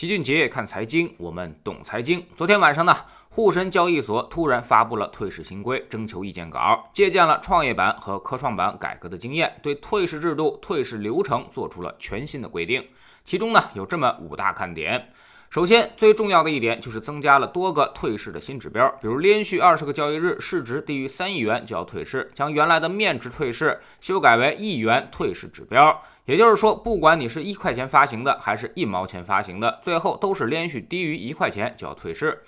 [0.00, 2.24] 齐俊杰看财经，我们懂财经。
[2.34, 2.96] 昨天晚上呢，
[3.28, 12.82] 沪深交易所突然发布了退市新规征求意见稿，借鉴了创业板和科创板改革的经验，对退市制度、退市流程做出了全新的规定。
[13.26, 15.06] 其中呢，有这么五大看点。
[15.50, 26.00] 首先，最重要的一点就是增加了多个退市的新指标，比如连续二十个交易日市值低于三亿元就要退市，将原来的面值退市修改为亿元退市指标。
[26.24, 32.40] 也就是说，不管你是一块钱发行的还是一毛钱发行的，最后都是连续低于一块钱就要退市。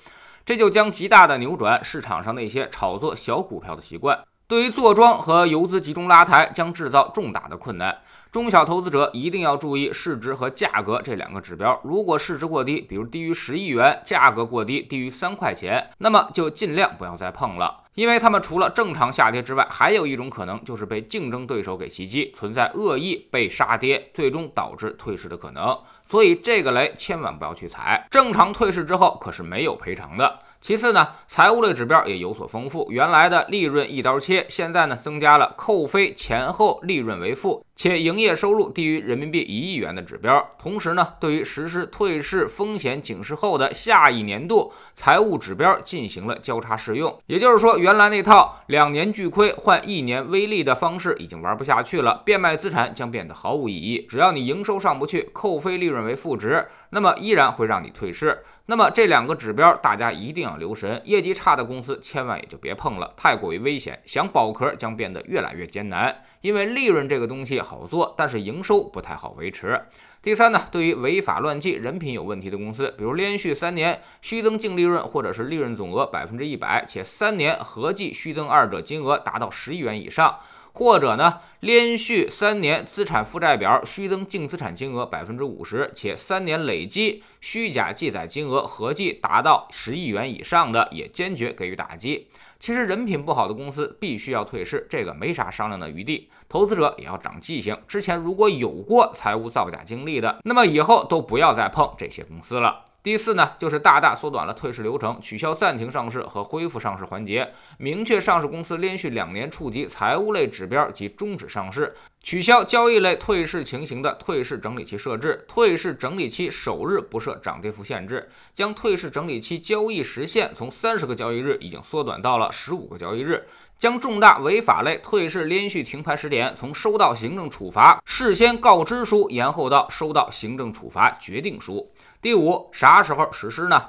[0.45, 4.17] 这就将极大的扭转市场上那些炒作小股票的习惯。
[4.47, 7.99] 对于坐庄和游资集中拉抬，将制造重大的困难。
[8.31, 11.79] 中小投资者一定要注意市值和价格这两个指标。
[11.85, 17.83] 如果市值过低，比如低于十亿元，价格过低，低于三块钱，那么就尽量不要再碰了。
[17.95, 25.79] 因为他们除了正常下跌之外，还有一种可能就是被竞争对手给袭击，存在恶意被杀跌，最终导致退市的可能。
[26.09, 28.07] 所以这个雷千万不要去踩。
[28.11, 30.39] 正常退市之后可是没有赔偿的。
[30.63, 32.87] 其次呢，财务类指标也有所丰富。
[32.89, 40.51] 原来的利润一刀切，现在呢增加了扣非前后利润为负，且营业收入低于人民币一亿元的指标。
[40.61, 47.19] 同时呢，对于实施退市风险警示后的下一年度财务指标进行了交叉适用。
[47.27, 54.07] 也就是说，原来那套两年巨亏换一年微利的方式已经玩不下去了，变卖资产将变得毫无意义。
[54.09, 58.43] 只要你营收上不去，扣非利润为负值，那么依然会让你退市。
[58.67, 66.23] 那么这两个指标大家一定要留神，业绩差的公司千万也就别碰了，太过于危险，想保壳将变得越来越艰难。
[66.43, 69.81] 因为利润这个东西好做，但是营收不太好维持。
[70.23, 80.39] 第三呢，对于违法乱纪、人品有问题的公司，比如连续三年虚增净利润或者是利润总额百分之一百，且三年合计虚增二者金额达到十亿元以上。
[80.73, 92.29] 或者呢，连续三年资产负债表虚增净资产金额百分之五十，且三年累计虚假记载金额合计达到十亿元以上的，也坚决给予打击。
[92.59, 96.31] 其实人品不好的公司必须要退市，这个没啥商量的余地。
[96.49, 102.85] 投资者也要长记性，之前如果有过财务造假经历的，那么以后都不要再碰这些公司了。
[103.03, 111.93] 第四呢，就是大大缩短了退市流程，取消暂停上市和恢复上市环节，明确上市公司连续两年触及财务类指标即终止上市，
[112.23, 123.45] 取消交易类退市情形的退市整理期设置，退市整理期首日不设涨跌幅限制，将退市整理期交易时限从三十个交易日已经缩短到了十五个交易日，
[123.81, 131.91] 将重大违法类退市连续停牌时点从收到行政处罚事先告知书延后到收到行政处罚决定书。
[132.23, 133.87] 第五，啥时候实施呢？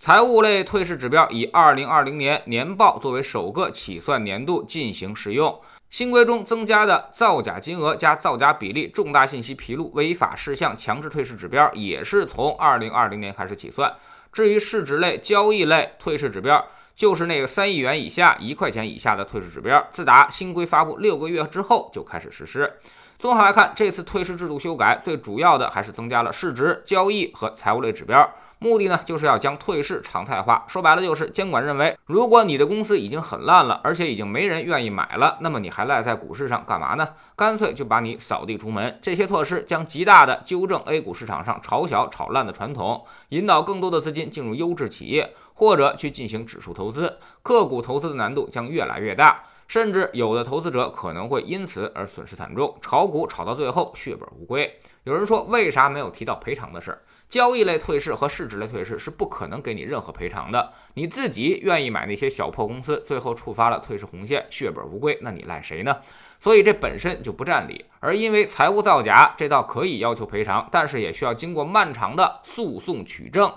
[0.00, 5.60] 财务类退市指标以二零二零年年报作为首个起算年度进行适用。
[5.90, 13.94] 新规中增加的造假金额加造假比例、重大信息披露、违法事项强制退市指标，也是从二零二零年开始起算。
[14.32, 16.66] 至于市值类、交易类退市指标，
[16.96, 22.72] 就是那个三亿元以下、一块钱以下的退市指标，自打新规发布六个月之后就开始实施。
[23.18, 30.62] 综合来看，这次退市制度修改最主要的还是增加了市值、交易和财务类指标，目的呢就是要将退市常态化。
[30.68, 37.08] 说白了就是监管认为，如果你的公司已经很烂了，而且已经没人愿意买了，那么你还赖在股市上干嘛呢？
[37.34, 38.98] 干脆就把你扫地出门。
[39.00, 47.18] 这些措施将极大的纠正 A 股市场上炒小炒烂的传统，引导更多的资金进入优质企业，或者去进行指数投资。
[47.42, 49.44] 个股投资的难度将越来越大。
[49.66, 54.78] 甚至有的投资者可能会因此而损失惨重，炒股炒到最后血本无归。
[55.04, 57.02] 有人说，为啥没有提到赔偿的事儿？
[57.26, 60.72] 交易类退市和市值类退市是不可能给你任何赔偿的。
[60.92, 65.96] 你自己愿意买那些小破公司，最后触发了退市红线，血本无归，那你赖谁呢？
[66.38, 67.86] 所以这本身就不占理。
[67.98, 73.52] 而因为财务造假，这倒可以要求赔偿，但是也需要经过漫长的诉讼取证。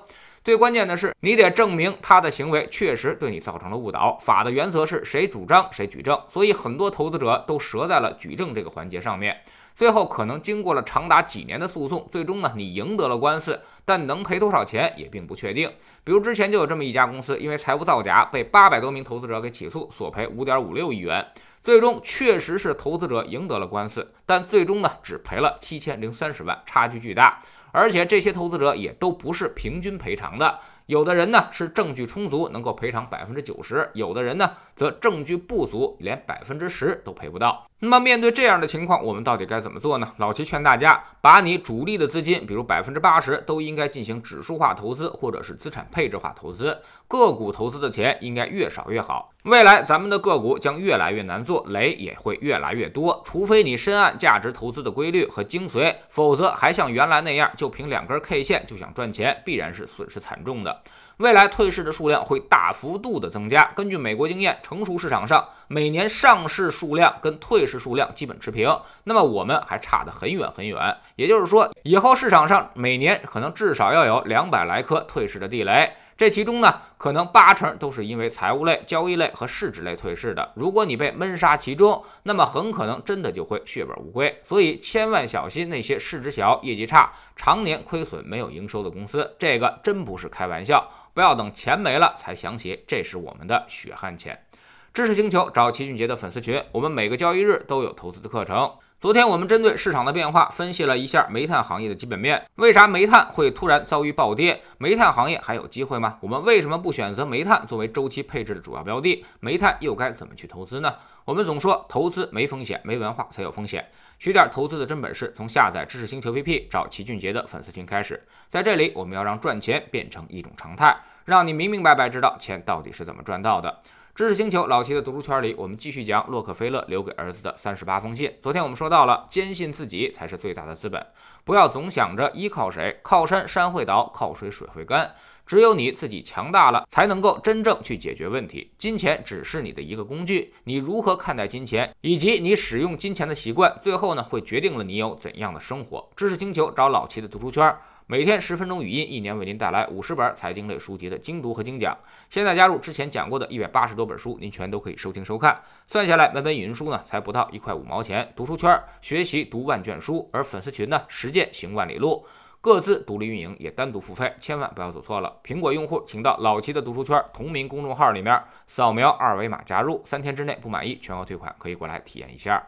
[0.48, 4.18] 最关键的是，你得证明他的行为确实对你造成了误导。
[4.22, 9.42] 法的原则是谁主张谁举证，所以很多投资者都折在了举证这个环节上面。
[9.76, 15.70] 最后可能经过了长达几年的诉讼，最终呢你赢得了官司，但能赔多少钱也并不确定。
[16.06, 21.28] 比如之前就有这么一家公司，因为财务造假被八百多名投资者给起诉，索赔五点五六亿元。
[21.62, 27.42] 最终确实是投资者赢得了官司，但最终呢只赔了七千零三十万，差距巨大。
[27.72, 37.68] 而且这些投资者也都不是平均赔偿的，有的人呢是证据充足，能够赔偿百分之九十；有的人呢则证据不足，连百分之十都赔不到。
[37.80, 40.14] 那么面对这样的情况，我们到底该怎么做呢？
[40.18, 46.80] 老齐劝大家，把你主力的资金，比如百分之八十，都应该进行指数化投资，或者是资产配置化投资。
[47.08, 49.32] 个股投资的钱应该越少越好。
[49.44, 53.22] 未来咱们的个股将越来越难做，雷也会越来越多。
[53.24, 60.77] 除非你深谙价值投资的规律和精髓，否则还像原来那样，就凭两根 K 线就想赚钱，必然是损失惨重的
[61.18, 63.72] 未来退市的数量会大幅度的增加。
[63.76, 68.70] 根据美国经验，成熟市场上每年上市数量跟退市数量基本持平，
[69.06, 70.96] 那么我们还差得很远很远。
[71.16, 75.92] 也就是说，以后市场上每年可能至少要有两百来颗退市的地雷。
[76.18, 80.52] 这其中呢，可能八成都是因为财务类、交易类和市值类退市的。
[80.56, 84.36] 如果你被闷杀其中，那么很可能真的就会血本无归。
[84.44, 90.90] 所以千万小心那些市值小、业绩差、常年亏损、没有营收的公司，这个真不是开玩笑。
[91.14, 94.47] 不要等钱没了才想起，这是我们的血汗钱。
[94.94, 98.72] 知识星球找齐俊杰的粉丝群，我们每个交易日都有投资的课程。
[99.00, 104.60] 昨天我们针对市场的变化分析了一下煤炭行业的基本面，为啥煤炭会突然遭遇暴跌？
[104.80, 106.18] 煤炭行业还有机会吗？
[106.20, 109.24] 我们为什么不选择煤炭作为周期配置的主要标的？
[109.40, 110.96] 煤炭又该怎么去投资呢？
[111.26, 113.86] 我们总说投资没风险，没文化才有风险。
[114.18, 118.20] 学点投资的真本事，从下载知识星球 APP 找齐俊杰的粉丝群开始。
[118.50, 123.80] 在这里，我们要让赚钱变成一种常态，让你明明白白知道钱到底是怎么赚到的。
[124.18, 128.34] 知识星球老齐的读书圈里，我们继续讲洛克菲勒留给儿子的三十八封信。
[128.42, 131.06] 昨天我们说到了，坚信自己才是最大的资本，
[131.46, 135.14] 不要总想着依靠谁，靠山山会倒，靠水水会干。
[135.46, 138.72] 只有你自己强大了，才能够真正去解决问题。
[138.80, 146.10] 金钱只是你的一个工具，你如何看待金钱，以及你使用金钱的习惯，最后呢会决定了你有怎样的生活。
[146.16, 147.72] 知识星球找老齐的读书圈。
[148.10, 151.94] 每天十分钟语音，一年为您带来五十本财经类书籍的精读和精讲。
[152.30, 155.62] 现在加入之前讲过的一百八十多本书，您全都可以收听收看。
[155.88, 158.32] 算下来，每本语音书呢才不到一块五毛钱。
[158.34, 162.26] 读书圈学习读万卷书，而粉丝群呢实践行万里路，
[162.62, 165.42] 各自独立运营，也单独付费，千万不要走错了。
[165.44, 172.66] 苹果用户请到老齐的读书圈同名公众号里面扫描二维码加入，三天之内不满意全额退款，可以过来体验一下。